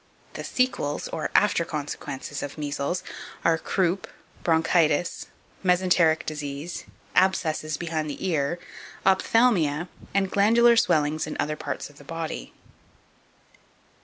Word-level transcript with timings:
The 0.33 0.43
sequels, 0.43 1.07
or 1.09 1.29
after 1.35 1.63
consequences, 1.63 2.41
of 2.41 2.57
measles 2.57 3.03
are, 3.45 3.59
croup, 3.59 4.07
bronchitis, 4.43 5.27
mesenteric 5.63 6.25
disease, 6.25 6.85
abscesses 7.15 7.77
behind 7.77 8.09
the 8.09 8.27
ear, 8.27 8.57
ophthalmia, 9.05 9.89
and 10.11 10.31
glandular 10.31 10.75
swellings 10.75 11.27
in 11.27 11.37
other 11.39 11.55
parts 11.55 11.91
of 11.91 11.99
the 11.99 12.03
body. 12.03 12.51